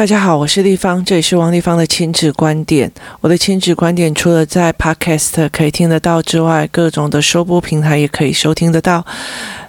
[0.00, 2.90] 大家好，我是丽芳，这里是王立芳的亲子观点。
[3.20, 9.04] 我的亲子观点除了在 Podcast 可以听得到之外，各种的收播平台也可以收听得到。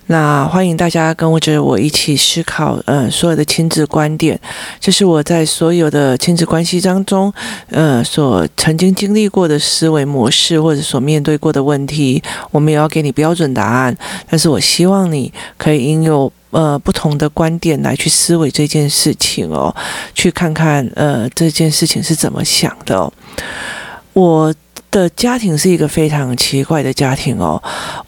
[0.05, 4.39] 那欢迎大家跟我着我一起思考，呃，所有的亲子观点，
[4.79, 7.33] 这是我在所有的亲子关系当中，
[7.69, 12.23] 呃，所曾经经历过的思维模式，或者所面对过的问题。
[12.51, 13.93] 我们也要给你标准答案，
[14.29, 19.75] 但是我希望你可以拥有呃不同的观点来去思维这件事情哦，
[20.13, 23.11] 去看看呃这件事情是怎么想的哦。
[24.13, 24.53] 我。
[24.91, 27.57] 的家庭是一个非常奇怪的家庭哦。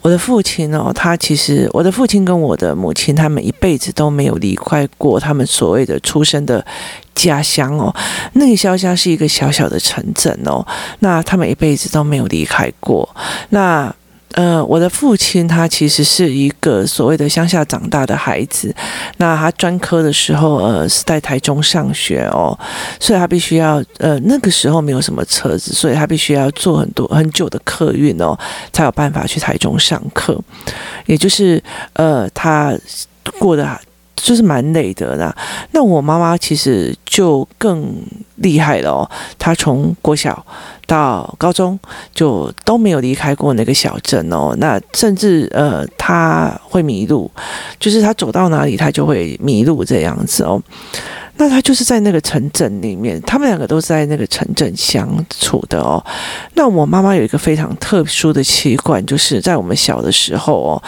[0.02, 6.62] 我的父亲哦，他其实我的父亲跟我的母亲，他们一辈子都没有离开过他们所谓的出生的
[7.14, 7.90] 家乡哦。
[8.34, 10.62] 那个乡是一个小小的城镇哦。
[10.98, 13.08] 那他们一辈子都没有离开过。
[13.48, 13.90] 那。
[14.34, 18.74] 呃，我的父亲他其实是一个所谓的乡下长大的孩子，
[19.18, 22.58] 那他专科的时候，呃，是在台中上学哦，
[22.98, 28.36] 所以他必须要，呃，那个时候没有什么车子，所以他必须要坐很多很久的客运哦，
[28.72, 30.40] 才有办法去台中上课，
[31.06, 32.76] 也就是，呃，他
[33.38, 33.80] 过得
[34.16, 35.34] 就是蛮累的啦。
[35.70, 37.94] 那我妈妈其实就更
[38.36, 40.44] 厉害了哦，他从国小。
[40.86, 41.80] 到高中
[42.14, 47.30] 就都没有离开过那个小镇哦，那甚至呃他会迷路，
[47.80, 50.62] 就是他走到哪里他就会迷路这样子哦。
[51.36, 56.04] 那他就是在那个城镇里面，他们两个都是在那个城镇相处的哦。
[56.52, 60.82] 那我妈妈有一个非常特殊的习惯，就是在我们小的时候哦，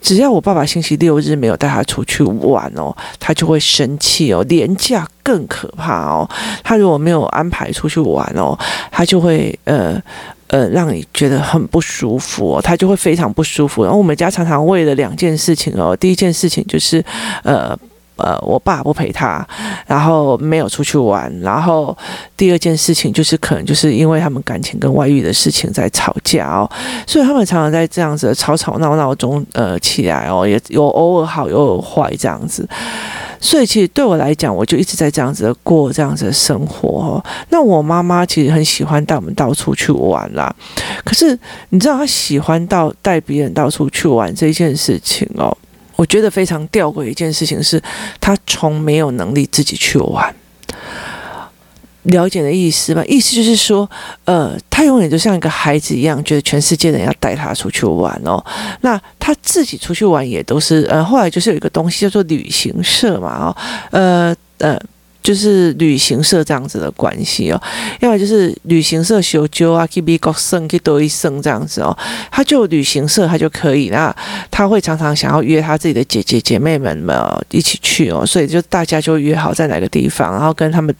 [0.00, 4.42] 只要我爸爸星期六日没有带他出去玩哦，他就会生气哦。
[4.48, 6.28] 连假更可怕哦，
[6.64, 8.56] 他如果没有安排出去玩哦，
[8.90, 10.00] 他就会呃
[10.46, 13.82] 呃让你觉得很不舒服哦，他就会非常不舒服。
[13.82, 17.04] 然后我们家常常为了两件事情哦，第一件事情就是
[17.42, 17.76] 呃。
[18.16, 19.46] 呃，我爸不陪他，
[19.86, 21.96] 然后没有出去玩，然后
[22.36, 26.70] 第二件事情就是可能就是因为他们感情跟外遇的事情在吵架哦，
[27.06, 32.68] 所以他们常常在这样子的吵吵闹闹中呃起来哦，也有偶尔好，又有坏这样子，
[33.40, 37.24] 所以其实对我来讲，我就一直在这样子的过这样子的生活哦。
[37.48, 40.54] 那我妈妈其实很喜欢带我们到处去玩啦，
[41.04, 41.38] 可是
[41.70, 45.56] 你知道她喜欢到带别人到处去玩这件事情哦。
[45.96, 47.82] 我觉得非常吊诡一件事情是，
[48.20, 50.34] 他从没有能力自己去玩。
[52.04, 53.04] 了解的意思吧？
[53.06, 53.88] 意思就是说，
[54.24, 58.44] 呃，他永远就像一个孩子一样，觉得全世界人要带他出去玩哦。
[58.80, 63.56] 那他自己出去玩也都是，呃，后来就是有一个东西叫做旅行社嘛，哦，
[63.90, 64.78] 呃，呃。
[65.22, 67.62] 就是旅行社这样子的关系哦，
[68.00, 71.96] 要么就是旅行社修旧啊，去美国省去多一省这样子哦，
[72.30, 74.14] 他就旅行社他就可以，那
[74.50, 77.16] 他会常常想要约他自己的姐姐姐妹们们
[77.50, 80.94] 一起去哦，所以就大家就约好在哪个地方，然后跟他们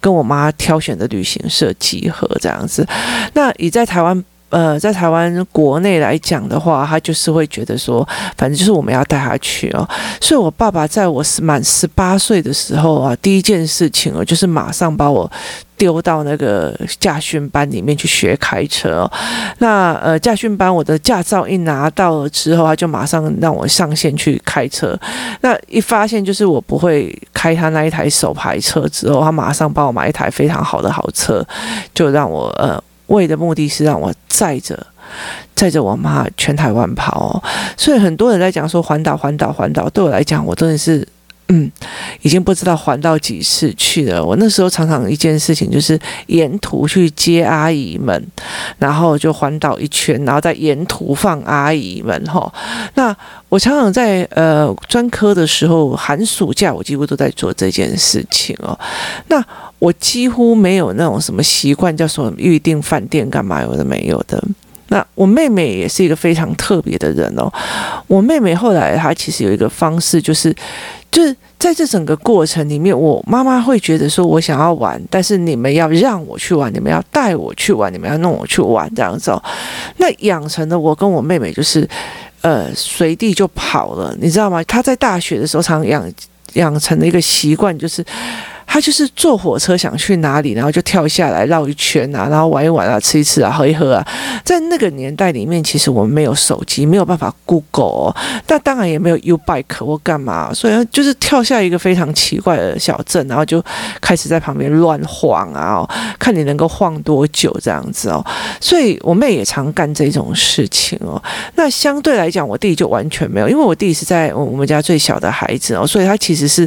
[0.00, 2.86] 跟我妈挑选的旅行社集合这样子。
[3.32, 4.24] 那你在台湾。
[4.52, 9.88] 呃，在台湾国内来讲的话，他就是会觉得说，反正就是我们要带他去哦。
[10.20, 15.30] 所以，我爸爸在我满十八岁的时候啊，第一件事情哦，就是马上把我
[15.78, 19.12] 丢到那个驾训班里面去学开车哦。
[19.56, 24.94] 那呃，驾训班我的驾照一拿到了之后，他就马上让我上线去开车。
[25.40, 31.42] 那一发现就是我不会开他那一台手排车之后，他马上帮我买一台非常好的好车，
[31.94, 32.78] 就让我呃。
[33.12, 34.86] 为的目的是让我载着
[35.54, 37.42] 载着我妈全台湾跑，
[37.76, 41.06] 所以很多人在讲说环岛环岛环岛，对我来讲，我真的是
[41.54, 41.70] 嗯，
[42.22, 44.24] 已经不知道环到几次去了。
[44.24, 45.98] 我那时候常常一件事情就是
[46.28, 48.26] 沿途去接阿姨们，
[48.78, 52.50] 然后就环岛一圈，然后再沿途放阿姨们哈。
[52.94, 53.14] 那
[53.50, 58.78] 我常常在呃专科的时候，寒暑假我几乎都在做这件事情哦。
[59.28, 59.44] 那
[59.78, 64.42] 我几乎没有那种什么习惯，叫什么预订饭店干嘛有的没有的。
[64.92, 67.50] 那我妹妹也是一个非常特别的人哦。
[68.06, 70.54] 我妹妹后来她其实有一个方式，就是
[71.10, 79.42] 就是在这整个过程里面，我妈妈会觉得说，我想要玩，但是你们要让我去玩，你们要带我去玩，你们要弄我去玩这样子哦。
[79.96, 81.88] 那养成了我跟我妹妹就是
[82.42, 84.62] 呃随地就跑了，你知道吗？
[84.64, 86.04] 她在大学的时候常养
[86.52, 88.04] 养成了一个习惯，就是。
[88.72, 94.08] 他就是坐火车想去哪里，然后就跳下来绕一圈啊，然后玩一玩啊，吃一吃啊，喝一喝啊。
[94.42, 98.16] 在那个年代里面，其实我们没有手机，没有办法 Google，哦，
[98.48, 103.62] 那当然也没有 U-Bike 或干嘛，所以就是跳下一个非常奇怪的小镇，然后就
[104.00, 108.24] 开始在旁边乱晃啊，哦，看你能够晃多久这样子哦。
[108.58, 111.22] 所以我妹也常干这种事情哦。
[111.56, 116.66] 那相对来讲，我弟就完全没有，因为我弟是在我们家最小的孩子哦，所以他其实是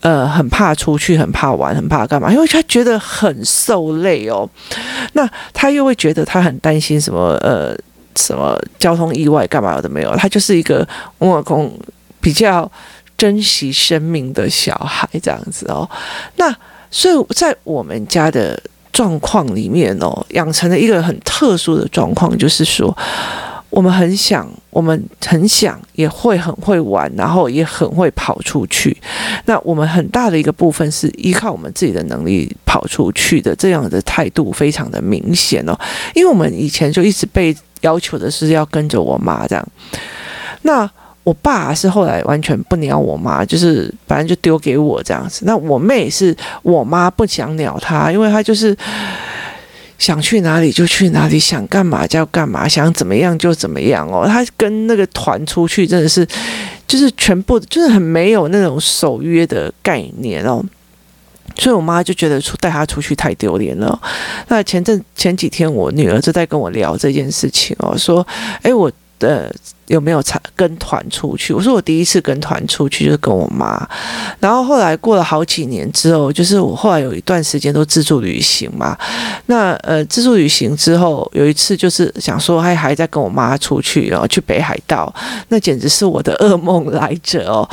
[0.00, 1.35] 呃很怕出去，很。
[1.36, 2.32] 怕玩，很怕干嘛？
[2.32, 4.48] 因为他觉得很受累哦。
[5.12, 7.76] 那他又会觉得他很担心什么呃
[8.16, 10.16] 什么交通意外干嘛的没有？
[10.16, 10.88] 他就是一个
[11.18, 11.78] 我老公
[12.22, 12.70] 比较
[13.18, 15.86] 珍惜生命的小孩这样子哦。
[16.36, 16.50] 那
[16.90, 18.58] 所以在我们家的
[18.90, 22.96] 状况里面哦，养成了一个很特殊的状况，就是说。
[23.76, 28.96] 我们很想，我们很想，也会很会玩，然后也很会跑出去。
[29.44, 35.78] 那我们很大的一个部分是依靠我们自己的能力跑出去的，这样的态度非常的明显哦。
[36.14, 39.68] 因为我们以前就一直被要求的是要跟着我妈这样。
[40.62, 40.90] 那
[41.22, 45.44] 我爸是后来完全不鸟我妈，就是反正就丢给我这样子。
[45.44, 48.74] 那我妹是我妈不想鸟她，因为她就是。
[49.98, 54.26] 想去哪里就去哪里，想干嘛就干嘛，想怎么样就怎么样哦。
[54.26, 56.26] 他跟那个团出去真的是，
[56.86, 60.64] 就是全部就是很没有那种守约的概念哦。
[61.58, 63.98] 所以我妈就觉得出带他出去太丢脸了。
[64.48, 68.26] 那前阵前几天我女儿就在跟我聊这件事情哦，说
[68.62, 69.54] ：“哎，我的。”
[69.86, 70.22] 有没有
[70.54, 71.52] 跟团出去？
[71.52, 73.88] 我说我第一次跟团出去就是跟我妈，
[74.40, 78.98] 然后后来过了好几年之后，就是我后来有一段时间都自助旅行嘛。
[79.46, 85.12] 那呃，自助旅行之后有一次就是想说还还在跟我妈出去哦，去北海道，
[85.48, 87.68] 那简直是我的噩梦来着哦。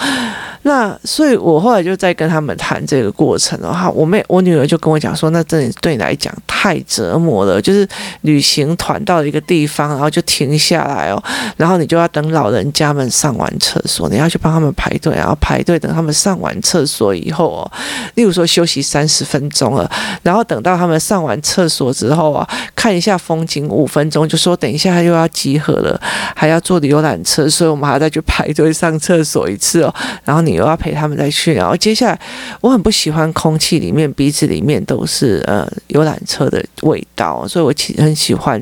[0.66, 7.86] 那所以我后来就在跟他们谈这个过程的话，我妹我女儿就跟我讲说，那真的对你来讲太折磨了，就是
[8.22, 11.22] 旅行团到了一个地方，然后就停下来哦，
[11.58, 12.03] 然后你就要。
[12.04, 17.72] 要等老人家们上完厕所，你要去帮他们排队，然后排队等他们上完厕所以后哦，
[18.16, 19.90] 例如说休息三十分钟了，
[20.22, 26.00] 然后等到他们上完厕所之后啊，看一下风景五分钟，就说等一下又要集合了，
[26.36, 29.96] 还要坐游览车，所以我们还要再去排队上厕所一次哦，
[30.26, 32.20] 然后你又要陪他们再去，然后接下来
[32.60, 38.62] 我很不喜欢空气里面鼻子里面都是呃游览车的味道，所以我其实很喜欢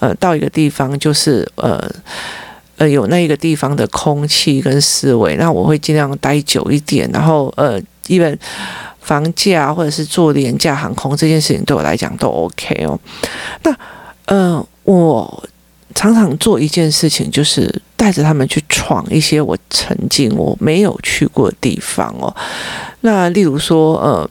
[0.00, 1.88] 呃到一个地方就是呃。
[2.80, 7.06] 呃，有那一个地方的空气跟思维，那我会尽量待久一点。
[7.12, 8.34] 然后，呃，因为
[9.02, 12.98] 房价或者是坐廉价航空这件事情对我来讲都 OK 哦。
[13.64, 13.76] 那，
[14.24, 15.44] 呃，我
[15.94, 22.34] 常常做一件事情，就是带着他们去闯一些我曾经我没有去过的地方哦。
[23.02, 24.30] 那例如说，呃。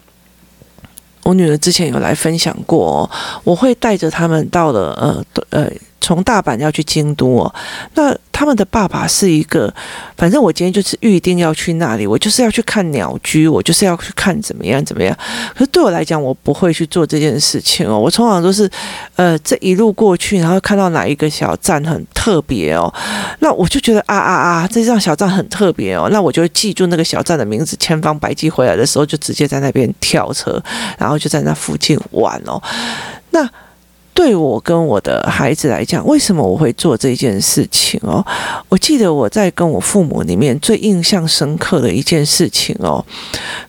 [1.23, 3.09] 我女儿之前有来分享过哦，
[3.43, 7.55] 我会带着他们到了呃呃，从大阪要去京都哦。
[7.93, 9.71] 那他们的爸爸是一个，
[10.17, 15.15] 反正我今天就是预定要去那里，我就是要去看鸟居，我就是要去看怎么样怎么样。
[15.53, 17.99] 可是对我来讲，我不会去做这件事情哦。
[17.99, 18.67] 我通常都是
[19.15, 22.91] 呃这一路过去，然后看到哪一个小站很特别哦，
[23.39, 30.59] 那我就觉得啊啊啊，这张小站很特别哦，那我就记住那个小站的名字，千方百计回来的时候就直接在那边跳车，
[30.97, 31.19] 然后。
[31.19, 32.63] 就在那附近玩哦，
[33.31, 33.45] 那
[34.19, 38.21] 对我跟我的孩子来讲，为什么我会做这件事情哦？
[38.67, 43.03] 我记得我在跟我父母里面最印象深刻的一件事情哦，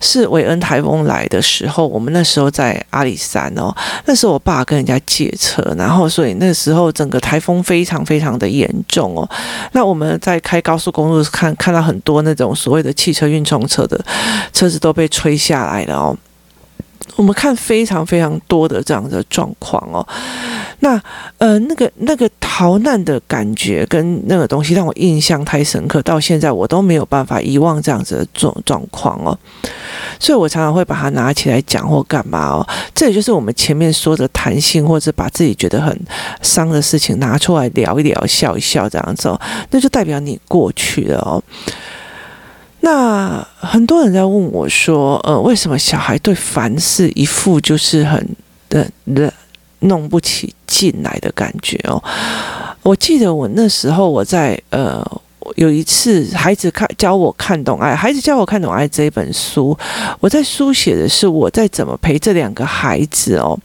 [0.00, 3.73] 是韦恩台风来的时候，我们那时候在阿里山哦，
[4.06, 9.31] 那时候我爸跟人家借车，然后所以那时候整个台风非常非常的严重哦。
[9.70, 14.05] 那我们在开高速公路看看到很多那种所谓的汽车运送车的
[14.52, 16.17] 车子都被吹下来了哦。
[17.16, 20.07] 我们看非常非常多的这样的状况哦，
[20.80, 21.00] 那
[21.38, 29.37] 呃那个那个逃难的感觉跟那个东西让我印象太深刻，到现在我都没有办法遗忘这样子的状状况哦，
[30.19, 35.99] 所以我常常会把它拿起来讲或干嘛哦，这也就是我们前面说的弹性，或者把自己觉得很
[36.42, 39.40] 伤的事情拿出来聊一聊、笑一笑这样子哦，
[39.71, 41.42] 那就代表你过去了哦。
[42.83, 48.27] 那很多人在问我说：“呃，为什么小孩对凡事一副就是很
[48.69, 49.33] 的的
[49.81, 52.03] 弄不起劲来的感觉哦？”
[52.83, 55.05] 我记得我那时候我在呃
[55.57, 59.77] 有一次孩子看教我看懂爱，孩子教我看懂爱这一本书，
[60.19, 63.59] 我在书写的是我在怎么陪这两个孩子哦，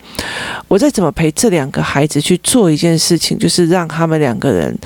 [0.67, 4.77] 我在怎么陪这两个孩子去做一件事情，就是让他们两个人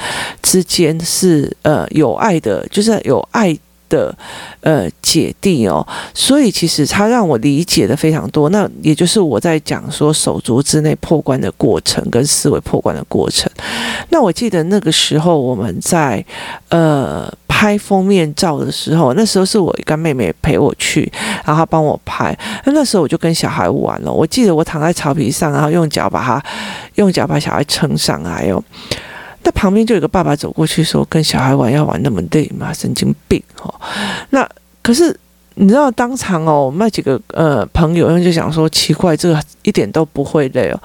[0.44, 3.58] 之间是呃有爱的，就是有爱。
[3.90, 4.16] 的
[4.62, 8.50] 呃姐弟哦，所以其实他让我理解的非常多。
[8.50, 13.52] 那也就是我在讲说手足之内破关的过程跟思维破关的过程。
[14.10, 16.24] 那我记得那个时候我们在
[16.70, 21.12] 呃拍封面照的时候，那时候是我一个妹妹陪我去，
[21.44, 22.38] 然后帮我拍。
[22.64, 24.12] 那那时候我就跟小孩玩了。
[24.12, 26.42] 我记得我躺在草皮上，然后用脚把它
[26.96, 28.64] 用脚把小孩撑上来哦。
[29.44, 32.74] 那旁边就有个爸爸走过去说：“跟小孩玩要玩那么累吗？
[32.74, 33.74] 神经病！”哦，
[34.32, 34.48] 那
[34.82, 35.18] 可是
[35.56, 40.80] 你知道当场哦，我们那几个呃朋友就想说奇怪，这个一点都不会累哦。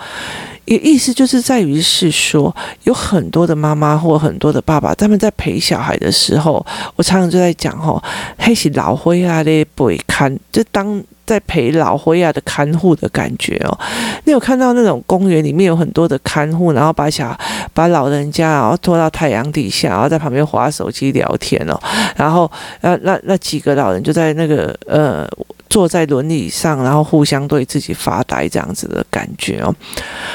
[0.67, 2.55] 也意思就是在于是说，
[2.85, 6.65] 有很多的妈妈或很多的爸爸，他们在陪小孩的时候，
[6.97, 8.03] 我常常就在讲吼，
[8.39, 13.79] 黑是老灰啊的不会看，就当在陪老灰啊的看护的感觉哦。
[14.25, 17.39] 你有看到那种公园里面有很多的看护，然后把小
[17.73, 21.79] 把老人家然后拖到太阳底下，然后在旁边滑手机聊天哦，
[22.17, 25.29] 然后那那那几个老人就在那个呃。
[25.75, 29.75] 坐在轮椅上，然后互相对自己发呆，这样子的感觉哦。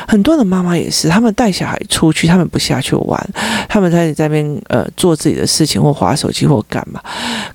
[0.05, 3.29] 很多的妈妈也是，他们带小孩出去，他们不下去玩，
[3.69, 7.01] 他们在在边呃做自己的事情，或划手机，或干嘛。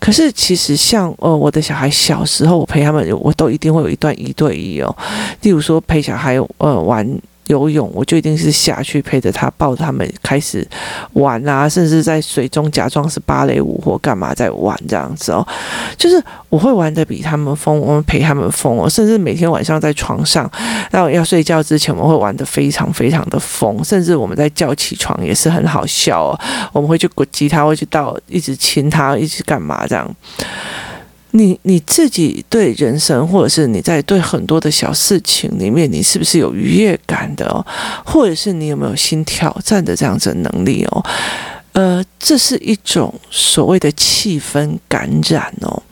[0.00, 4.97] 可是其实像呃我的小孩小时候，我陪他们，我都一定会有一段一对一哦。
[5.43, 7.07] 例如说陪小孩呃玩。
[7.49, 10.67] 游泳，我就一定是下去陪着他，抱着他们开始
[11.13, 15.47] 玩啊，甚至在水中假装是芭蕾舞或干嘛在玩这样子哦。
[15.97, 20.51] 就是我会玩得比他们疯，我们陪他们疯哦，甚至每天晚上在床上，
[20.91, 26.41] 那要睡觉之前，我们会玩得非常非常的疯，甚至我们在叫起床也是很好笑哦。
[26.73, 30.11] 我们会去鼓击他，会去到一直亲他，一直干嘛这样。
[31.37, 37.64] 你你自己对人生，或者是你在对很多的小事情里面，你是不是有愉悦感的哦？
[38.07, 41.05] 或者是你有没有新挑战的这样子的能力哦？
[41.73, 45.83] 呃，这是一种所谓的气氛感染哦。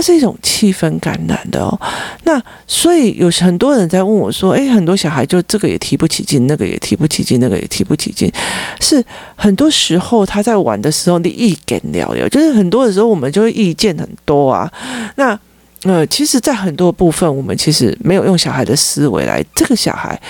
[0.00, 1.78] 它是一种气氛感染的哦，
[2.24, 8.32] 那所以有很多人在问我说：“诶，很多小孩就这个也提不起劲，那个也提不起劲，那个也提不起劲。”
[8.80, 9.04] 是
[9.36, 14.72] 很多时候他在玩的时候，你意见了了，就是很多的时候我们就会意见很多啊。
[15.16, 15.38] 那
[15.84, 19.42] 呃，其实，在很多部分，我们其实没有用小孩的思维来。
[19.54, 20.20] 这个小孩，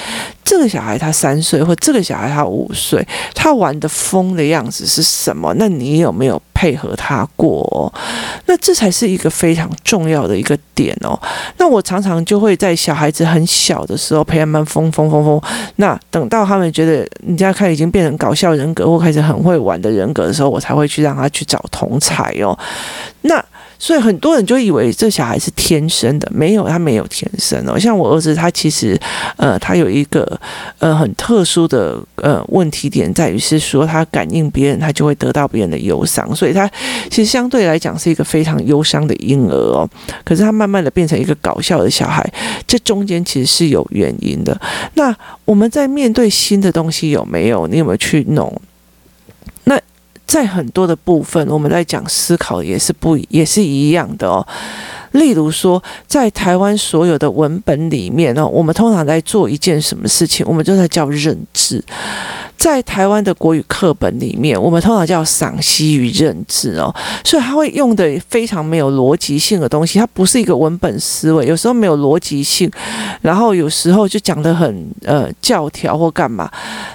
[0.45, 3.05] 这个小孩他三岁，或这个小孩他五岁，
[3.35, 5.53] 他玩的疯的样子是什么？
[5.59, 7.93] 那你有没有配合他过？
[8.47, 11.21] 那这才是一个非常重要的一个点哦。
[11.57, 15.43] 那我常常就会在小孩子很小的时候陪他们疯疯疯疯。
[15.77, 22.57] 那等到他们觉得你家看已经变成搞笑人格或开始很会玩的人格的时候，我才会去让他去找同侪哦。
[23.23, 23.45] 那。
[23.81, 27.79] 所以很多人就以为这小孩是天生的，没有，他没有天生哦。
[27.79, 28.97] 像我儿子，他其实，
[29.39, 30.39] 呃，他有一个
[30.79, 36.71] 呃很特殊的呃问题点，在于是说他感应别人，他就会得到别人的忧伤，所以他
[37.11, 39.89] 其实相对来讲是一个非常忧伤的婴儿哦。
[40.23, 42.23] 可是他慢慢的变成一个搞笑的小孩，
[42.67, 44.55] 这中间其实是有原因的。
[44.95, 47.67] 那我们在面对新的东西有没有？
[47.67, 48.61] 你有没有去弄？
[50.31, 54.47] 在很多的部分，我们在讲思考也是不也是一样的哦。
[55.13, 61.83] 例如说，在台湾所有的文本里面呢，我们通常在做一件什么事情，我们就在叫认知。
[62.57, 72.71] 在台湾的国语课本里面，我们通常叫赏析与认知哦，所以他会用的非常没有逻辑性的东西，它不是一个文本思维，有时候没有逻辑性，
[73.23, 76.51] 然后有时候就讲得很呃教条或干嘛。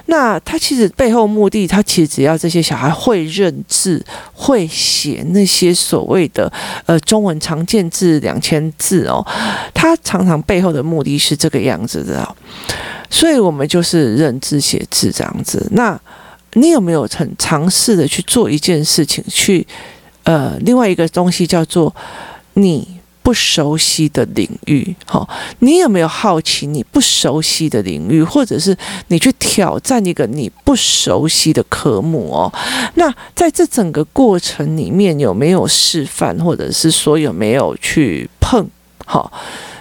[0.05, 6.51] 那他其实背后目的，他其实只要这些小孩会认字、会写那些所谓的
[6.85, 9.25] 呃中文常见字两千字哦，
[9.73, 12.35] 他常常背后的目的是这个样子的哦。
[13.09, 15.67] 所以我们就是认字写字这样子。
[15.71, 15.99] 那
[16.53, 19.23] 你有没有很尝试的去做一件事情？
[19.27, 19.65] 去
[20.23, 21.93] 呃，另外一个东西叫做
[22.53, 22.94] 你
[23.25, 24.95] 不熟悉的领域。
[25.07, 25.27] 好，
[25.57, 28.77] 你有没有好奇你不熟悉的领域，或者是
[29.07, 32.53] 你去挑战一个你不熟悉的科目哦？
[32.93, 38.69] 那在这整个过程里面有没有示范，或者是说有没有去碰？
[39.07, 39.33] 好。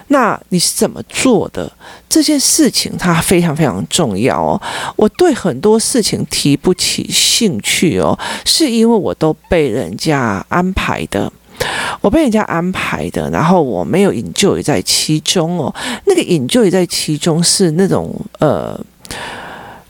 [0.07, 1.71] 那你是怎么做的？
[2.07, 4.61] 这件事情它非常非常重要哦。
[4.95, 11.33] 我对很多事情提不起兴趣哦，是因为我都被人家安排的，
[12.01, 15.73] 我被人家安排的，然后我没有 enjoy 在其中哦。
[16.05, 18.79] 那个 enjoy 在其中是那种呃。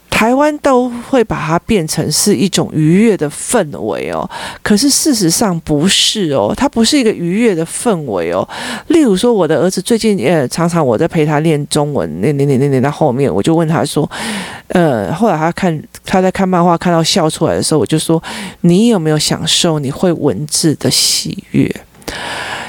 [0.08, 4.28] 台湾都会把它变成是一种愉悦的氛围哦，
[4.64, 8.48] 可是事实上不是哦，它不是一个愉悦的氛围哦。
[8.88, 14.10] 例如说，我的儿子最近呃，常常我在陪他练中文，练练练练练到后面，我就问他说，
[14.70, 18.24] 呃，后来他看他在看漫画，看到笑出来的时候，我就说，
[18.62, 21.70] 你有没有享受你会文字的喜悦？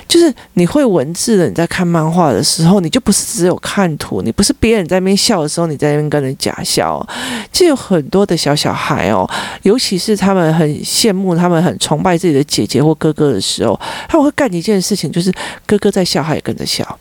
[0.08, 7.04] 就是你会文字的，你在看漫画的时候，你就不是只有看图，你不是别人在那边笑的时候，你在那边跟人假笑。
[7.52, 9.28] 这有很多的小小孩哦，
[9.62, 15.32] 尤其是他们很羡慕、他们很崇拜自己的姐姐或哥哥的时候，他们会干一件事情，就是
[15.66, 16.98] 哥哥在笑，他也跟着笑。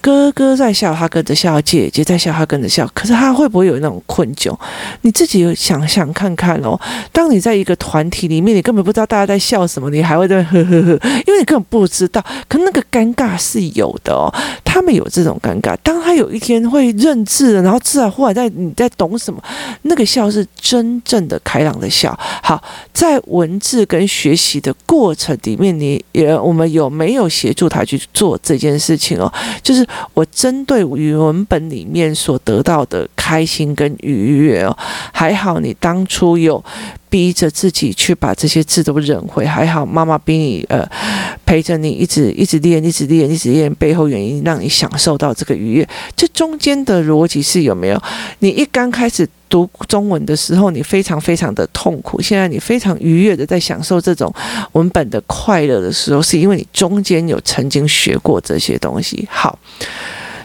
[0.00, 2.86] 哥哥在笑，他跟着笑；姐姐在笑，他跟着笑。
[2.92, 4.54] 可是他会不会有那种困窘？
[5.00, 6.78] 你自己想想看看哦。
[7.10, 12.22] 当你在一个团体里面，你根本不知道大家在笑什么，你还会在呵呵呵，因为你根本不知道。
[12.48, 14.32] 可那个尴尬是有的哦，
[14.62, 15.74] 他们有这种尴尬。
[15.82, 19.42] 当他有一天会认字，然后自然忽然在你在懂什么，
[19.82, 22.14] 那个笑是真正的开朗的笑。
[22.42, 29.32] 好，在文字跟学习的过程里面，你也我们有没有协助他去做这件事情哦？
[29.62, 34.76] 就是我针对语文本里面所得到的开心跟愉悦哦，
[35.12, 36.62] 还好你当初有。
[37.14, 40.84] 逼着自己去把这些字都认会，还好妈妈逼你呃
[41.46, 45.88] 陪着你一直一直练，一直练，一直练，背后原因让你享受到这个愉悦。
[46.16, 48.02] 这中间的逻辑是有没有？
[48.40, 54.34] 你一刚开始读中文的时候，你非常非常的痛苦，现在你非常愉悦的在享受这种
[54.72, 59.28] 文本的快乐的时候，是因为你中间有曾经学过这些东西。
[59.30, 59.56] 好。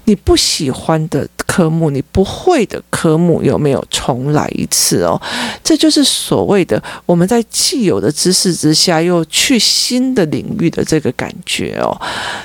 [0.06, 5.20] 你不喜欢的科目，你不会的科目，有没有重来一次哦？
[5.64, 11.90] 这就是所谓的我们在既有的知识之下，又去新的领域的这个感觉哦。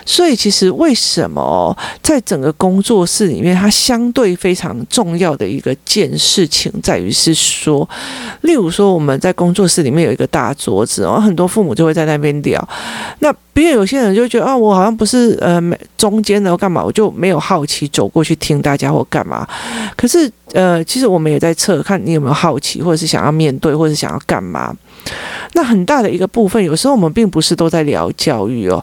[0.06, 7.87] 所以，其实为什么在整个工作室里面，它相对非常重要的一个件事情，在于是说，
[8.40, 12.66] 例如说我们在工作室里面有一个大桌子哦，很多父母就会在那边聊。
[13.18, 15.61] 那别人有些人就觉得啊，我好像不是呃
[15.99, 16.82] 中间的，干嘛？
[16.82, 19.46] 我就没有好奇走过去听大家或干嘛。
[19.96, 24.74] 可是呃，其实我们也在测，看你有没有好奇，或者是想要面对，或者是想要干嘛。
[25.54, 28.82] 那很大的一个部分，有时候我们并不是都在聊教育哦。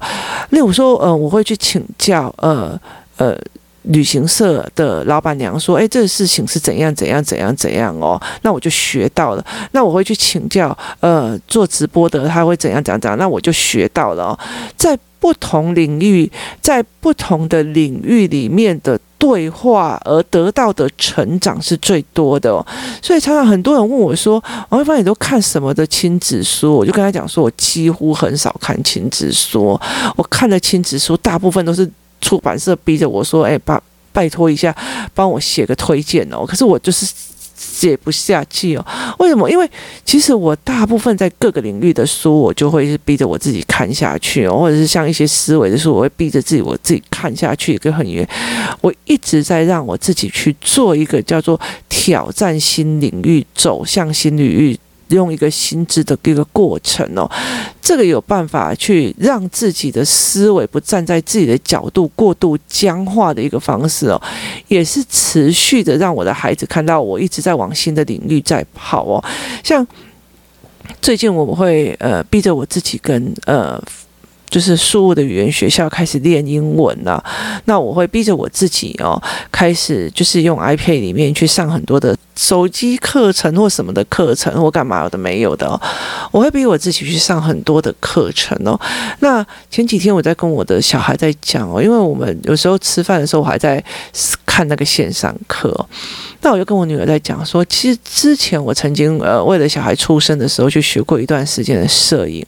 [0.49, 2.79] 例如说，呃，我会去请教，呃
[3.17, 3.37] 呃。
[3.85, 8.21] 旅行社的老板娘说：“哎，这个事情是怎样怎样怎样怎样哦？
[8.43, 9.43] 那我就学到了。
[9.71, 13.17] 那我会去请教，呃，做直播的他会怎样怎样怎样？
[13.17, 14.39] 那我就学到了哦。
[14.77, 22.51] 在不同领域，在不同的领域里面的对话而得到的成长是最多的。
[23.01, 29.79] 所以常常很多人问我说：‘王一芳，你都看什么的亲子书？’我就跟他讲说：‘我几乎很少看亲子书，
[30.15, 31.87] 我看的亲子书大部分都是。’
[32.21, 33.81] 出版社逼着我说：“哎，拜
[34.13, 34.71] 拜托一下，
[35.15, 37.11] 帮我写个推荐哦。”可是我就是
[37.71, 38.85] 写不下去哦。
[39.19, 39.49] 为什么？
[39.49, 39.69] 因为
[40.03, 48.27] 其实我大部分在各个领域的书，我就会是逼着我自己看下去哦，或者是像一些思维的书，我会逼着自己我自己看下去，一个很远。
[48.81, 54.77] 我一直在让我自己去做一个叫做挑战新领域，走向新领域。
[55.15, 57.29] 用一个心智的一个过程哦，
[57.81, 64.21] 这个有办法去让自己的思维不站在自己的角度过度僵化的一个方式哦，
[64.67, 69.23] 也是持续的让我的孩子看到我一直在往新的领域在跑哦。
[69.63, 69.85] 像
[71.01, 73.81] 最近我们会呃逼着我自己跟呃。
[74.49, 77.23] 就是树屋的语言学校开始练英文了，
[77.63, 79.17] 那我会逼着我自己哦，
[79.49, 85.79] 开始就是用 iPad 里面去上很多的手机课程或什么的课程或干嘛有的没有的，
[86.31, 88.79] 我会逼我自己去上很多的课程哦。
[89.19, 93.83] 那前几天我在跟我的小孩在讲哦，因为我们有时候吃饭的时候我还在
[94.45, 95.73] 看那个线上课，
[96.41, 102.45] 那我就跟我女儿在讲说，其实之前我曾经呃为了小孩出生的时候去学过一段时间的摄影，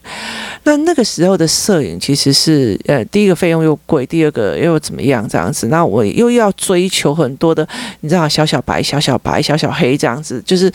[0.63, 1.99] 那那个时候的摄影。
[1.99, 5.67] 其实是呃，第一个费用又贵，第二个又怎么样这样子？
[5.67, 7.67] 那我又要追求很多的，
[8.01, 10.71] 你知道，小小白、小小白、小小黑这样子，就是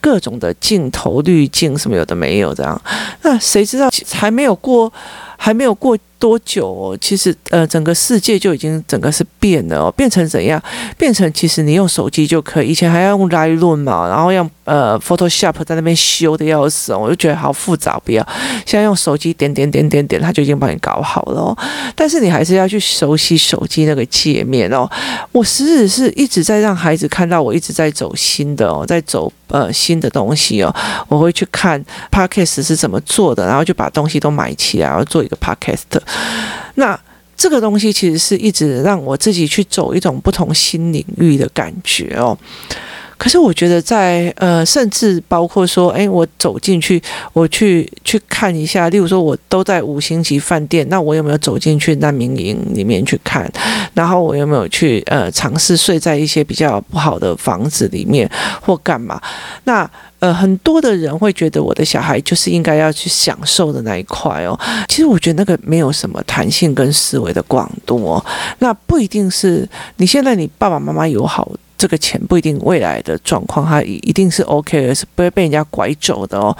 [0.00, 2.80] 各种的镜头、滤镜什么有的没有这样。
[3.22, 4.92] 那谁知道还没有过，
[5.36, 5.96] 还没有过。
[6.20, 6.96] 多久哦？
[7.00, 10.62] 其实呃，整个世界就已经整个是变了哦，变成怎样？
[10.98, 18.24] 变成其实你用手机就可以，以前还要用 Lightroom 嘛，然后用呃 Photoshop 在那边修的要死哦，我就觉得好复杂，不要。
[18.66, 21.56] 现在用手机点点点点点，它就已经帮你搞好了哦。
[21.96, 24.88] 但是你还是要去熟悉手机那个界面哦。
[25.32, 30.74] 我实质是一直在让孩子看到我一直在走新的哦，在走呃新的东西哦。
[31.08, 36.00] 我会去看 Podcast 是怎么做的，然后就把东西都买起来，然后做一个 Podcast。
[36.74, 36.98] 那
[37.36, 42.36] 这个东西其实是一直让我自己去走一种不同新领域的感觉哦。
[43.20, 47.00] 可是我觉得在呃，甚至包括说，诶，我走进去，
[47.34, 53.46] 我去去看一下，例如说，我都在五星级饭店，那我有没有走进去难民营里面去看？
[53.92, 58.26] 然后我有没有去呃尝试睡在一些比较不好的房子里面
[58.62, 59.20] 或干嘛？
[59.64, 59.88] 那。
[60.20, 64.54] 呃，很多的人会觉得我的小孩就是应该要去享受的那一块哦。
[64.86, 68.22] 其实我觉得那个没有什么弹性跟思维的广度哦。
[68.58, 76.54] 那不一定是你现在你爸爸妈妈有好这个钱，不一定未来的状况它一定是 OK 的，是不会被人家拐走的哦。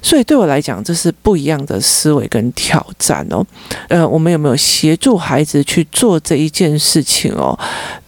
[0.00, 3.44] 所以对我来讲，这是不一样的思维跟挑战哦。
[3.88, 7.58] 呃，我们有没有协助孩子去做这一件事情哦？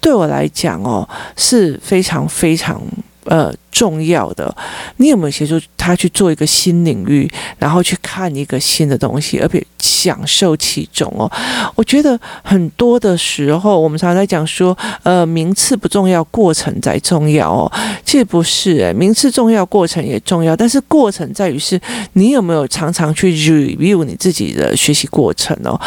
[0.00, 2.80] 对我来讲哦，是非常非常
[3.24, 3.52] 呃。
[3.74, 4.56] 重要的，
[4.98, 11.30] 你有没有协助他去做一个新领域，然后去看一个新的东西，而且享受其中哦？
[11.74, 17.70] 我觉得很多的时候，我们常常在讲说，呃，名次不重要，过程才重要哦。
[18.04, 21.78] 其实不是，诶，名次重要，过程也重要，但是过程在于是
[22.12, 25.78] 你有没有常常去 review 你自己的学习过程哦。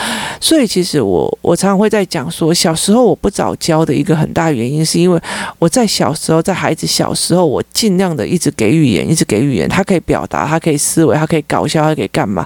[0.41, 5.19] 所以，其实我我常常会在讲说，小时候我不早教的一个很大原因，是因为
[5.57, 7.63] 我在小时候，在孩子小时候我。
[7.77, 12.43] 尽量的一直给语言，一直给语言，他可以表达，他可以思维，他可以搞笑，他可以干嘛？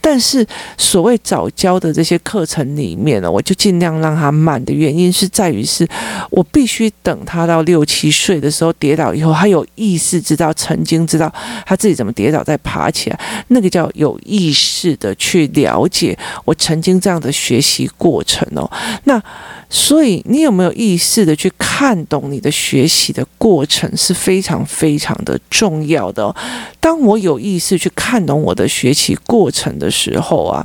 [0.00, 0.46] 但是
[0.78, 5.86] 所谓早教的这些课程里面呢，我就尽量让他慢的原因是在于是，
[6.30, 11.30] 我必须等他到六七岁的时候跌倒以后，他有意识知道曾经知道
[11.66, 18.64] 他自己怎么跌倒再爬起来，那个叫有意识的去了解我曾经这样的学习过程哦。
[19.04, 19.22] 那
[19.68, 24.66] 所以你有没有意识的去看懂你的学习的过程是非常。
[24.70, 26.34] 非常的重要的。
[26.78, 30.64] 当我有意识去看懂我的学习过程的时候啊，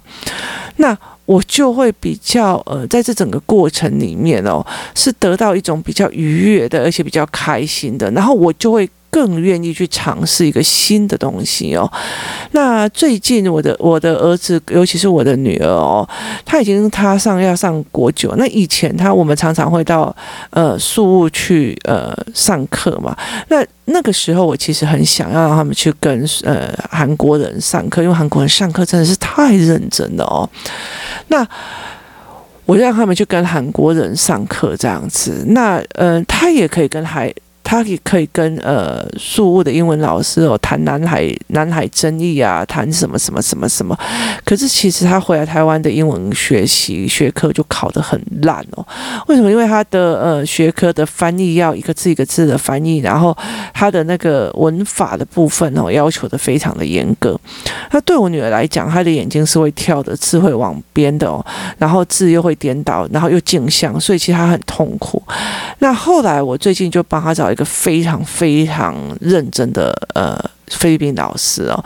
[0.77, 8.89] 那我就会比较呃，在这整个过程里面哦，是得到一种比较愉悦的，而且比较开心的，然后我就会。
[9.09, 11.89] 更愿意去尝试一个新的东西哦。
[12.51, 16.07] 那最近我的我的儿子，尤其是我的女儿哦，
[16.43, 18.35] 他已经踏上要上国九。
[18.37, 20.13] 那以前他我们常常会到
[20.49, 23.15] 呃宿务去呃上课嘛。
[23.47, 30.49] 那那个时候我其实很想要让他们去跟呃韩国人上课，因为韩国人上课真的是太认真了哦。
[31.29, 31.47] 那
[32.65, 35.45] 我让他们去跟韩国人上课这样子。
[35.47, 37.33] 那呃他也可以跟孩。
[37.65, 43.97] 他也可以跟呃宿雾的英文老师哦谈南海南海争议啊，谈什么什么什么什么。
[44.45, 48.85] 可是其实他回来台湾的英文学习学科就考得很烂哦。
[49.27, 49.49] 为什么？
[49.49, 53.35] 因为他的呃学科的翻译要一个字一个字的翻译，然后
[53.73, 57.39] 他的那个文法的部分哦要求的非常的严格。
[57.91, 61.43] 那对我女儿来讲，她的眼睛是会跳的，字会往边的哦，
[61.79, 65.21] 然后字又会颠倒，然后又镜像，所以其实她很痛苦。
[65.79, 70.37] 那后来我最近就帮她找一个非常非常认真的呃
[70.67, 71.85] 菲律宾老师哦，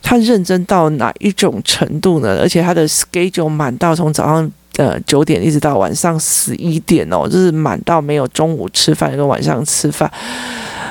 [0.00, 2.38] 他认真到哪一种程度呢？
[2.40, 10.08] 而且他的 schedule 满到从早上呃九点一直到晚上十一点哦，就是满到没有中午吃饭跟晚上吃饭。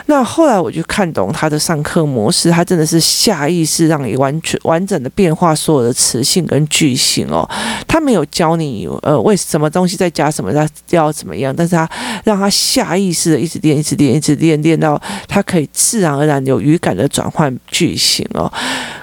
[0.10, 7.48] 那后来我就看懂他的上课模式，他真的是下意识让你完全完整的变化所有的词性跟句型哦。
[7.88, 11.90] 他没有教你呃为什么东西在加什么，他要怎么样，但是他
[12.24, 18.52] 让他下意识的一直练，一直练，一直练，练到他可以自然而然有语感的转换句型哦。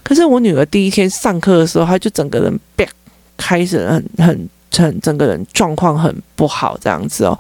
[0.03, 2.89] 可是我女儿第一天上课的时候，她就整个人变
[3.37, 4.49] 开始很很。
[4.71, 7.39] 整整个人状况很不好，这样子哦，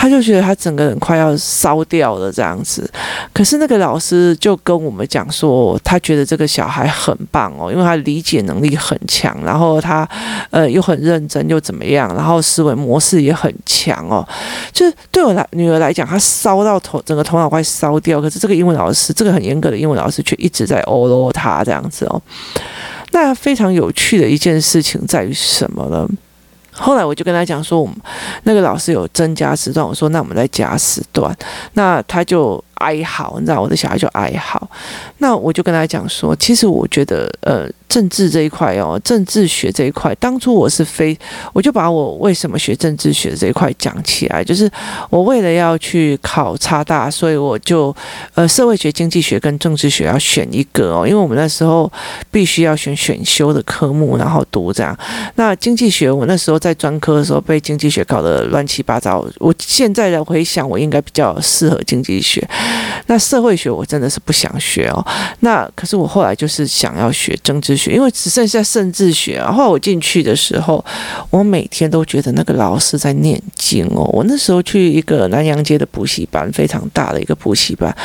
[0.00, 2.90] 他就觉得他整个人快要烧掉了这样子。
[3.34, 10.08] 可是那个老师就跟我们讲说，他觉得这个小孩很棒哦，因为他理解能力很强，然后他
[10.48, 14.26] 呃又很认真又怎么样，然后思维模式也很强哦。
[14.72, 18.22] 就是对我来女儿来讲，她烧到头，整个头脑快烧掉。
[18.22, 22.22] 可是这个英文老师，这个很严格的英文老师却一直在欧罗他这样子哦。
[23.10, 26.08] 那非常有趣的一件事情在于什么呢？
[26.80, 27.94] 后来我就跟他讲说，我们
[28.44, 31.36] 那个老师有增加时段，我说那我们再加时段，
[31.74, 32.62] 那他就。
[32.80, 34.66] 哀嚎，你知道我的小孩就哀嚎。
[35.18, 41.18] 那我就跟他讲说，其实我觉得，呃，政治这一块哦，政治学这一块，当初我是非，
[41.52, 44.70] 我就把我为什么学政治学这一块讲起来，就是
[45.10, 47.94] 我为了要去考差大，所以我就
[48.34, 51.90] 呃，社会学、经济学跟政治学要选一个哦，因为我们那时候
[52.30, 54.96] 必须要选选修的科目，然后读这样。
[55.34, 59.26] 那经济学，我那时候在专科的时候被经济学搞得乱七八糟。
[59.38, 62.46] 我现在的回想，我应该比较适合经济学。
[63.06, 65.04] 那社会学我真的是不想学哦，
[65.40, 69.52] 那可是我后来就是想要学政治因为只剩下圣治学啊。
[69.52, 70.84] 后来我进去的时候，
[71.30, 74.02] 我每天都觉得那个老师在念经哦。
[74.12, 77.96] 我那时候去一个南阳街的补习班，非常大的一个补习班，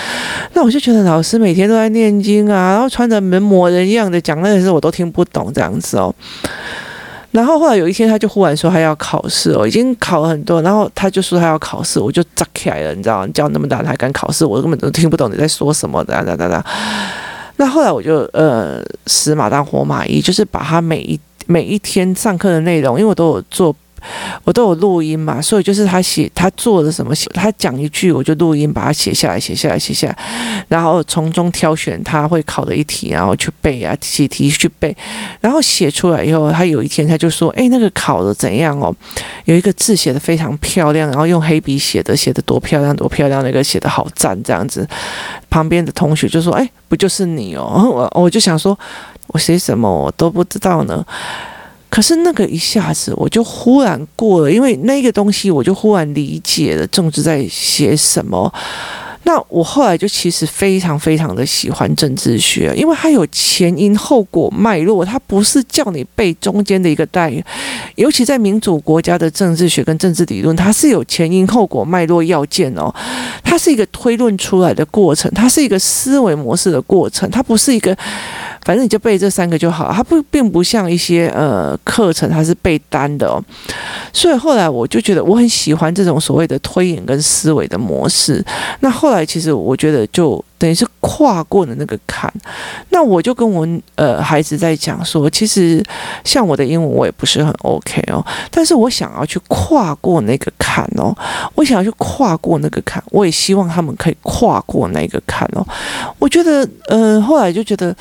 [0.54, 6.14] 那我就觉得老师每天都在念经啊，然后穿着门魔人样的讲那些事，我都听不懂这样子哦。
[7.32, 13.28] 然后后来有一天，他就忽然说他要考试哦，已经考了很多，然后他就说他要考试，我就炸起来了，你知道吗？
[13.34, 16.64] 叫那么大，他还敢考试，我根本都听不懂你在说什么哒，哒哒哒。
[17.58, 23.76] 那后来我就呃死马当活马医，就是把他每一每一天上课的内容，因为我都有做
[24.44, 30.18] 我都有录音嘛，所以就是他写他做了什么，他讲一句我就录音把它写下来，写下来，写下来，
[30.68, 34.96] 然后从中挑选他会考的一题，然后去背啊，写题去背，
[35.41, 38.96] 然后写出来以后，他有一天他就说：“哎，那个考的怎样哦？
[39.46, 44.88] 有一个字写得非常漂亮，然后用黑笔写的，写得多漂亮多漂亮，那个写得好赞这样子。”
[45.50, 48.78] 旁边的同学就说：“哎，不就是你哦？” 我我就想说。
[49.30, 51.04] 我写什么我都不知道呢，
[51.89, 58.54] 可是那个一下子我就忽然过了，因为那个东西我就忽然理解了政治在写什么。
[59.28, 67.34] 那我后来就其实非常非常的喜欢政治学，因为它有前因后果脉络，它不是叫你背中间的一个代，
[67.95, 72.93] 尤其在民主国家的政治学跟政治理论，它是有前因后果脉络要件哦，
[73.43, 77.98] 它是一个推论出来的过程，它是一个思维模式的过程，它不是一个。
[78.65, 83.39] 反正你就背这三个就好，它不并不像一些呃课程，它是背单的哦。
[84.12, 88.43] 所以后来我就觉得我很喜欢这种所谓的推演跟思维的模式。
[88.80, 92.34] 那后来其实我觉得就等于是跨过了那个坎。
[92.89, 95.84] 那我就跟我呃孩子在讲说，其实
[96.23, 101.15] 像我的英文我也不是很 OK 哦，但是我想要去跨过那个坎哦，
[101.54, 105.63] 我想要去跨过那个坎，我也希望他们可以跨过那个坎哦。
[106.17, 107.95] 我觉得呃后来就觉得。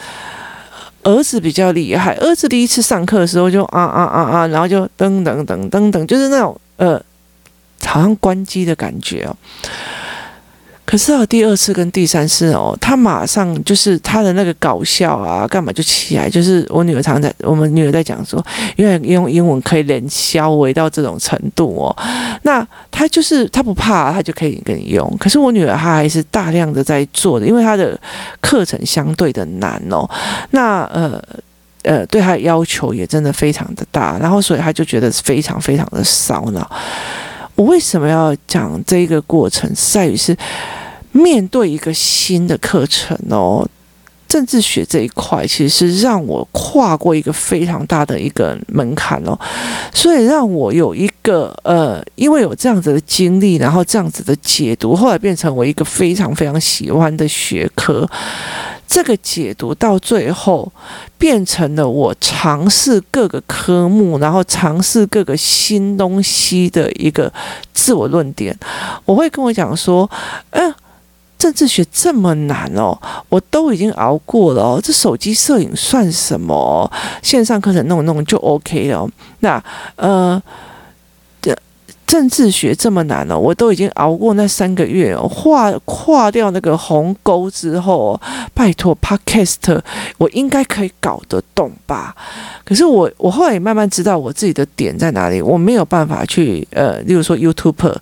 [1.05, 7.01] 儿子比较厉害，儿子第一次上课的时候就啊啊啊啊，然后就噔噔噔噔噔，就是那种呃，
[7.85, 9.37] 好像关机的感觉哦。
[10.95, 16.31] 可是到第二次跟第三次哦，他马上就是他的那个搞笑啊，干嘛就起来。
[16.31, 18.41] 就是我女儿常在，我们女儿在讲说，
[18.77, 21.97] 因为用英文可以连消维到这种程度哦。
[22.43, 25.05] 那他就是他不怕，他就可以跟你用。
[25.19, 28.01] 可是我女儿她还是大量的在做的，因为她的
[28.41, 30.09] 课程相对的难哦。
[30.53, 31.21] 那呃
[31.83, 36.71] 呃，对她的要求也真的非常的大，然后所以她就觉得非常非常的烧脑。
[37.57, 39.69] 我为什么要讲这一个过程？
[39.75, 40.37] 在于是
[41.14, 43.64] 面对一个新的课程哦，
[44.27, 49.38] 政治学这一块其实是让我跨过一个非常大的一个门槛哦，
[49.94, 58.11] 所以让我有一个呃，因为有这样子的经历，然后这样子的解读，后来变成我一个非常非常喜欢的学科。
[58.87, 60.70] 这个解读到最后
[61.18, 67.33] 变成了我尝试各个科目，然后尝试各个新东西的一个
[67.72, 68.57] 自我论点。
[69.05, 70.09] 我会跟我讲说
[70.50, 70.72] ：“嗯、
[71.45, 74.81] 政治学这么难哦，我都已经熬过了哦。
[74.83, 76.91] 这手机摄影算什么？
[77.23, 79.07] 线上课程弄弄就 OK 了。
[79.41, 79.63] 那
[79.97, 80.43] 呃。”
[82.07, 88.21] 政治学这么难哦，我都已经熬过那三个月哦，跨跨掉那个鸿沟之后，
[88.53, 89.81] 拜托，Podcast，
[90.19, 92.14] 我应该可以搞得懂吧？
[92.64, 97.95] 可是我我后来也慢慢知道我自己的点在哪里，我没有办法去呃，例如说 YouTube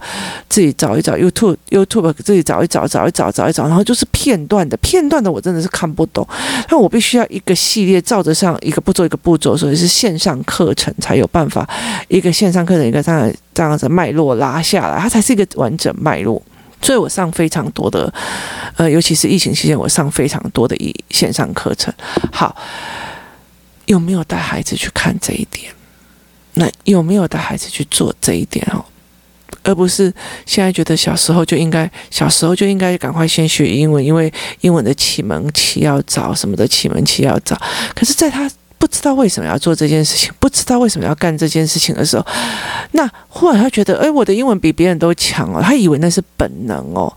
[0.49, 6.27] 自己找一找 YouTube YouTube 自己找一找找一找找一找，然后就是片段的片段的，我真的是看不懂。
[6.71, 11.69] 那我必须要一个系列照着上一个步骤一个步骤，所以是线上课程才有办法
[12.09, 13.88] 一个线上课程一个上这样子。
[13.88, 16.41] 脉络拉下来，它才是一个完整脉络。
[16.81, 18.12] 所以我上非常多的，
[18.77, 21.95] 呃，尤其是疫情期间，我上非常多的一线上课程。
[22.33, 22.57] 好，
[23.87, 25.73] 有没有带孩子去看这一点？
[26.55, 28.85] 那有没有带孩子去做这一点哦？
[29.62, 30.12] 而不是
[30.45, 37.57] 现在觉得小时候就应该，小时候就应该赶快先学英文，因为英文的启蒙期要早，什么的启蒙期要早。
[37.95, 38.51] 可是，在他。
[38.83, 42.27] 不知道为什么要做这件事情，不知道为什么要干这件事情的时候，
[42.90, 47.16] 那忽然他觉得，哎，我的英文比别人都强哦，他以为那是本能哦。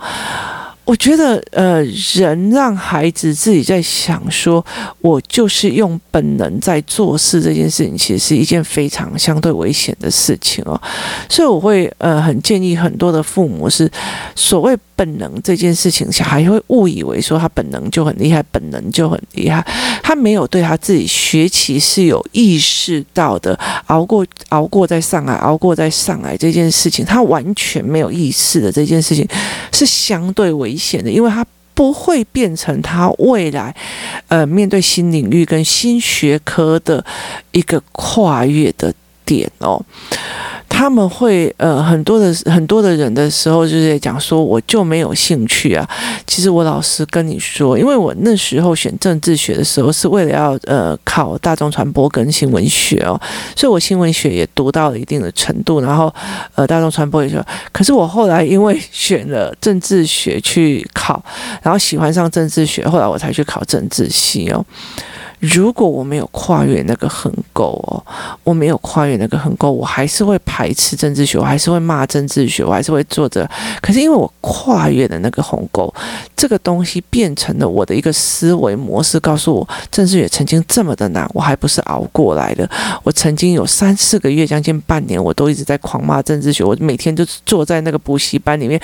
[0.84, 4.64] 我觉得，呃，人让孩子自己在想说，
[5.00, 10.80] 我就是用本能在做事这件事情，其实是一件非常相对危险的事情哦。
[11.28, 13.90] 所以我会，呃，很建议很多的父母是
[14.36, 19.66] 所谓本能这件事情，小孩会误以为说他本能就很厉害，本能就很厉害，
[20.04, 29.26] 他没有对他自己学习是有意识到的，熬过熬过再上来，熬过再上来这件事情，他完全没有意识的这件事情
[29.72, 30.66] 是相对危。
[30.66, 33.72] 危险的，因为他不会变成他未来，
[34.30, 37.06] 呃，面对新领域跟新学科的
[37.52, 38.92] 一个跨越的
[39.24, 39.80] 点哦。
[40.68, 45.88] 他们会呃很多的很多的人的时候，就是讲说我就没有兴趣啊。
[46.28, 53.20] 其实我老实跟你说，因为我那时候选政治学的时候，是为了要呃考大众传播跟新闻学哦，
[53.56, 56.14] 所以我新闻学也读到了一定的程度，然后
[56.56, 57.44] 呃大众传播也学。
[57.72, 61.24] 可是我后来因为选了政治学去考，
[61.62, 64.66] 然后喜欢上政治学，后来我才去考政治系哦。
[65.40, 68.04] 如果我没有跨越那个横沟哦，
[68.44, 73.50] 我没有跨越那个横沟，我还是会排斥政治学，我还是会骂政治学，我还是会做着。
[73.82, 75.94] 可是因为我跨越了那个鸿沟，
[76.36, 82.70] 这个东西变成了我的一个思维模式，告诉我政治学曾经这么的难，我还不是熬过来的。
[83.04, 88.82] 我曾经有三四个月，将近半年，我都一直在狂骂政治学，我每天就坐在那个补习班里面。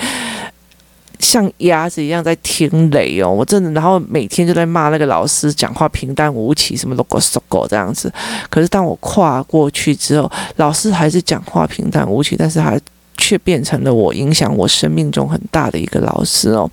[1.22, 8.12] 像鸭子一样在听雷哦，我真的，然后每天就在骂那个老师讲话平淡无奇，什么 logo s o g o 这样子。
[8.50, 12.78] 可是当我跨过去之后，老师还是讲话平淡无奇，但是还。
[13.22, 16.68] 却变成了我影响我生命中很大的一个老师哦。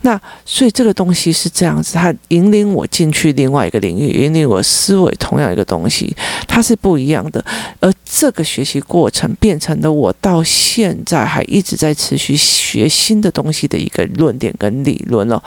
[0.00, 7.44] 那所以这个东西是这样子，它引领我进去另外一个领域，引领我思维同样一个东西，它是不一样的。
[7.80, 15.42] 而这个学习过程变成了我到现在还一直在持续学新的东西的一个论点跟理论哦。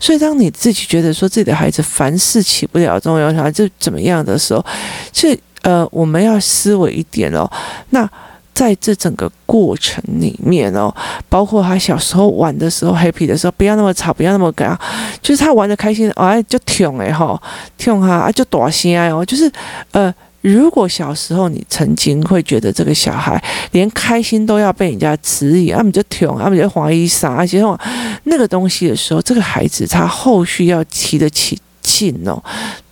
[0.00, 4.64] 所以当你自己觉得说自己的孩子凡事起不了作用，小孩就怎么样的时候，
[5.12, 7.50] 这呃我们要思维一点哦。
[7.90, 8.08] 那
[8.56, 10.90] 在这整个过程里面哦，
[11.28, 14.74] 包括他小时候玩的时候，happy 的时候，不要那么吵，不要那么干，
[15.20, 17.38] 就是他玩的开心，哎，就听哎哈，
[17.76, 19.52] 听哈啊，就大声哦，就是
[19.90, 23.38] 呃，如果小时候你曾经会觉得这个小孩
[23.72, 27.62] 连开心都要被人家指引，他们就听，他们就怀疑啥，而且
[28.24, 32.42] 那个东西的时候，这个孩子他后续要提得起劲哦，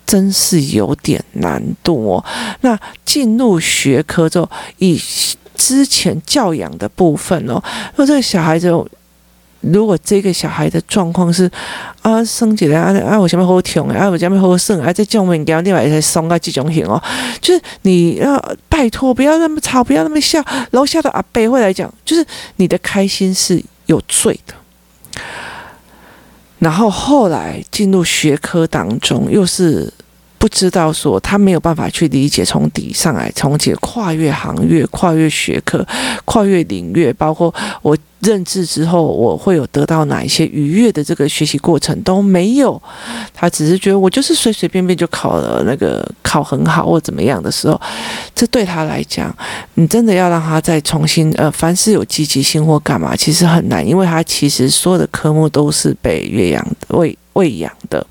[0.04, 2.22] 真是有点难度哦。
[2.60, 5.00] 那进入学科之后，以
[5.54, 7.62] 之前教养的部分哦，
[7.94, 8.68] 如果这个小孩子，
[9.60, 11.50] 如果这个小孩的状况是
[12.02, 17.02] 啊，生起来啊啊，我前面好痛啊，我前面好生啊，这种物件另外才松啊，这种型哦，
[17.40, 18.38] 就是你要
[18.68, 24.54] 拜托不要那么吵，不要那么笑，楼下的阿伯会来讲，就是你的开心是有罪的。
[26.58, 29.92] 然后后来进入学科当中，又是。
[30.44, 35.82] 不知道说他没有办法去理解，从底上来，从解跨越行业、跨越学科、
[36.26, 42.80] 跨越领域，包括我认知之后，我会有得到哪一些愉悦的这个学习过程都没有。
[43.32, 47.80] 他只是觉得我就是随随便便就考了那个考很好或怎么样的时候，
[48.34, 49.34] 这对他来讲，
[49.76, 58.06] 你真的要让他再重新呃，凡事有积极性或干嘛，其实很难，因为他其实所有的科目都是被喂养、喂喂养的。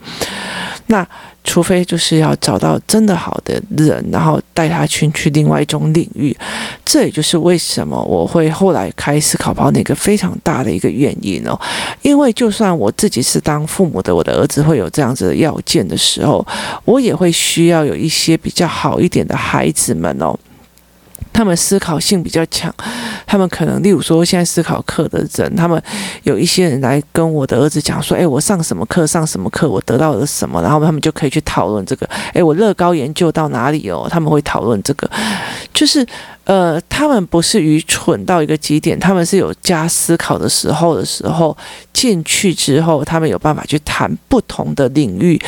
[0.88, 1.08] 那
[1.44, 6.36] 除非就是要找到真的好的人，然后带他去去另外一种领域，
[6.84, 11.60] 这也就是为什么我会后来开思考跑那个非常大的一个原因哦。
[12.02, 16.46] 因为就算我自己是当父母的，我的儿子会有这样子的要件的时候，
[16.86, 20.38] 我也会需要有一些比较好一点的孩子们哦。
[21.34, 22.74] 他们思考性比较强，
[23.26, 25.82] 他们可能，例如说，现在思考课的人，他们
[26.24, 32.08] 有一些人来跟我的儿子讲说：“哎，我上什么课，上什么课，我得到了什么。”然后他们就可以去讨论这个。
[32.34, 34.08] 哎，我乐高研究到哪里哦？
[34.10, 35.10] 他们会讨论这个，
[35.74, 36.06] 就是。
[36.46, 41.56] 呃，他们不是愚蠢到一个极点，他们是有加思考的时候的时候
[41.94, 45.40] 进去之后，他们有办法去谈不同的领域，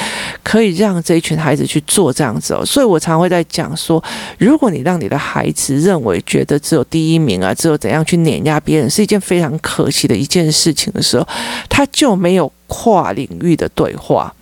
[0.42, 2.66] 可以让这一群孩子去做这样子哦。
[2.66, 4.02] 所以我常会在讲说，
[4.38, 11.28] 如果你让你的孩子认为觉得只有第一名啊，只有怎样去碾压别人是一件非常可惜的一件事情的时候，
[11.68, 14.34] 他就没有跨领域的对话。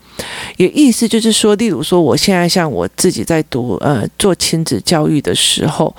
[0.57, 5.95] 也意思就是说，例如说，我现在像我自己在读呃做亲子教育的时候，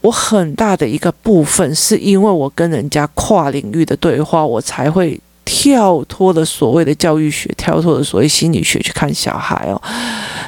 [0.00, 5.20] 我很大的一个部分是因为我跟人家跨领域的对话，我才会。
[5.44, 9.82] 跳脱了所谓的教育学，跳脱了所谓心理学去看小孩哦。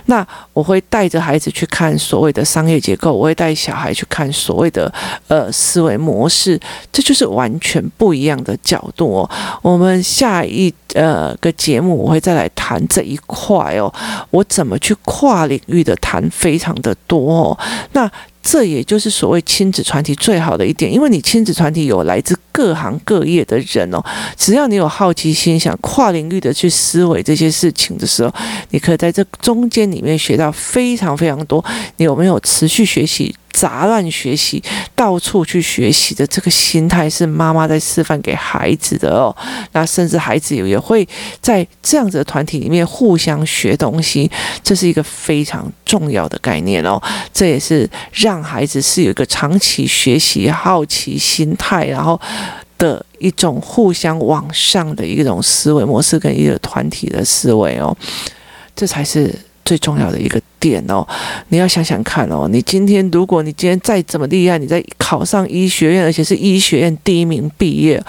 [0.06, 4.92] 那我会带着孩子去看所谓的商业结构，我会带小孩去看所谓的
[5.28, 6.58] 呃思维模式，
[6.92, 9.30] 这就是完全不一样的角度哦。
[9.62, 13.92] 我们下一呃个节目我会再来谈这一块哦，
[14.30, 17.58] 我怎么去跨领域的谈非常的多哦。
[17.92, 18.10] 那。
[18.44, 24.04] 这也就是所谓亲子团体最好的一点，因为你亲子团体有来自各行各业的人哦，
[24.36, 28.32] 只要你有好奇心，想跨领域的去思维这些事情的时候，
[28.68, 31.64] 你可以在这中间里面学到非常非常多。
[31.96, 33.34] 你有没有持续学习？
[33.54, 34.60] 杂乱学习，
[34.96, 39.34] 到处去学习的这个心态是妈妈在示范给孩子的哦。
[39.70, 41.08] 那甚至孩子也会
[41.40, 44.28] 在这样子的团体里面互相学东西，
[44.64, 47.00] 这是一个非常重要的概念哦。
[47.32, 52.20] 这也是让孩子是有一个长期学习、好奇心态，然后
[52.76, 57.96] 的一种互相往上的一种思维模式跟一个团体的思维哦。
[58.74, 59.32] 这才是。
[59.64, 61.06] 最重要的一个点哦，
[61.48, 68.02] 你要想想看哦，你今天如果你今天再怎么厉害，你再考上医学院，而且是医学院第一名毕业，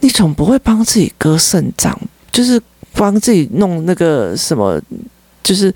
[0.00, 1.98] 你总不会帮自己割肾脏，
[2.32, 2.60] 就是
[2.94, 4.80] 帮自己弄那个什么
[5.42, 5.72] 就是。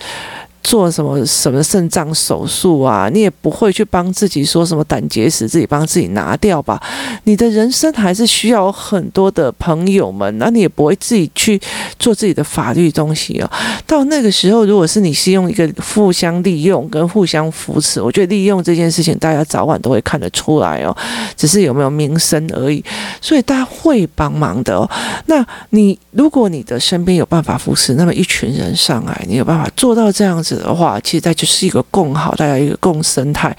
[0.65, 3.11] 做什么什么肾脏手术啊？
[3.13, 6.83] 你也不会去帮自己说什么胆结石，自己帮自己拿掉吧？
[7.25, 11.61] 你的人生还是需要很多的朋友们，那你也不会自己去
[11.99, 13.51] 做自己的法律东西哦。
[13.87, 20.97] 到那个时候，如果是你是用一个互相利用跟互相扶持，我觉得利用这件事情，大家早晚都会看得出来哦，
[21.37, 22.83] 只是有没有名声而已。
[23.21, 24.89] 所以大家会帮忙的哦。
[25.27, 30.54] 那你如果你的身边有办法扶持，那么一群人上来，你有办法做到这样子。
[30.57, 33.57] 的话，其实它就是一个共好，大家一个共生态，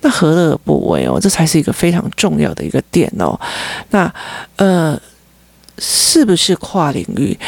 [0.00, 1.18] 那何乐而不为哦？
[1.20, 3.38] 这才是一个非常重要的一个点哦。
[3.90, 4.12] 那
[4.56, 5.00] 呃，
[5.78, 7.38] 是不是跨领域？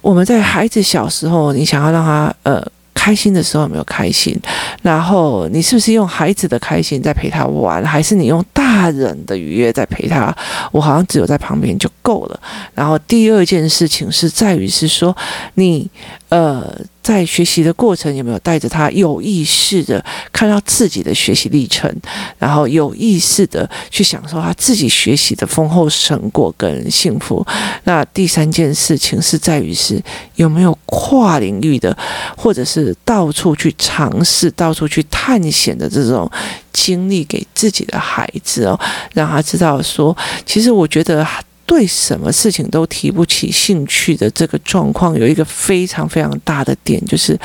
[0.00, 2.64] 我们在孩子小时候，你想要让他呃
[2.94, 4.38] 开心的时候有没有开心？
[4.82, 10.34] 然后你是不是用孩子的开心在陪他玩，还是你用大人的愉悦在陪他？
[10.72, 12.40] 我好像只有在旁边就够了。
[12.74, 15.16] 然后第二件事情是在于是说
[15.54, 15.90] 你
[16.28, 16.74] 呃。
[17.08, 21.90] 在学习的过程，有没有带着他有意识的看到自己的学习历程，
[22.38, 27.42] 然后有意识的去享受他自己学习的丰厚成果跟幸福？
[27.84, 29.98] 那第三件事情是在于是
[30.34, 31.96] 有没有跨领域的，
[32.36, 36.30] 或者是到处去尝试、到处去探险的这种
[36.74, 38.78] 经历给自己的孩子哦，
[39.14, 41.26] 让他知道说，其实我觉得。
[41.68, 47.38] 对什么事情都提不起兴趣的这个状况，有一个非常非常大的点，就是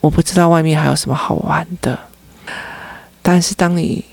[0.00, 1.98] 我不知道外面还有什么好玩的。
[3.20, 4.04] 但是当你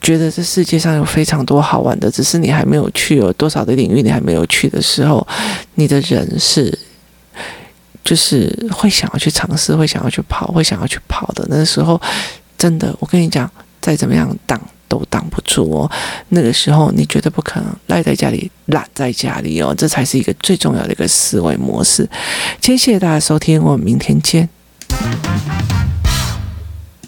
[0.00, 5.26] 觉得这世界上有非常多好玩的，只是你还没有去，有多少的领域你还没有去的时候，
[5.74, 6.76] 你的人是
[8.02, 11.46] 就是会想要去尝试，会想要去跑，会想要去跑的。
[11.50, 12.00] 那时候，
[12.56, 13.50] 真的，我跟你讲，
[13.82, 14.58] 再怎么样挡。
[14.88, 15.90] 都挡不住哦，
[16.30, 22.08] 那个时候你绝对不可能赖在家里，懒在家里哦，这才是一个最重要的一个思维模式。
[22.60, 24.48] 谢谢大家收听，我们明天见。